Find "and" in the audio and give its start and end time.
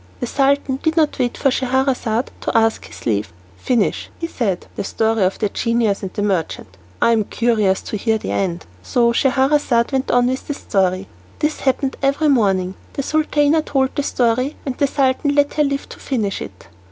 6.01-6.11, 14.65-14.75